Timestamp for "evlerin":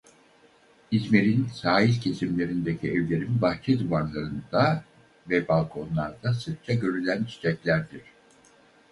2.91-3.41